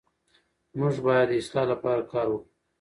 موږ 0.79 0.95
باید 1.05 1.27
د 1.31 1.37
اصلاح 1.41 1.65
لپاره 1.71 2.01
کار 2.11 2.27
وکړو. 2.29 2.47